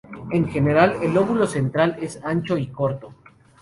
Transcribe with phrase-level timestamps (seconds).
[0.31, 3.13] En general, el lóbulo central es ancho y corto.